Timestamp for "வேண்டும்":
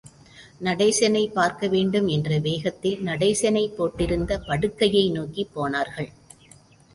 1.67-2.07